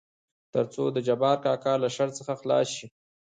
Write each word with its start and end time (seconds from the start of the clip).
تر 0.53 0.65
څو 0.73 0.83
دجبار 0.97 1.37
کاکا 1.45 1.73
له 1.83 1.89
شر 1.95 2.09
څخه 2.17 2.33
خلاص 2.41 2.67
شي. 2.75 2.87